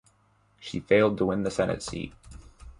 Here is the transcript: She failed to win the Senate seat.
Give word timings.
She 0.59 0.79
failed 0.79 1.19
to 1.19 1.27
win 1.27 1.43
the 1.43 1.51
Senate 1.51 1.83
seat. 1.83 2.11